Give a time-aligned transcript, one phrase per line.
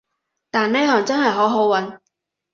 [0.49, 1.99] 但呢行真係好好搵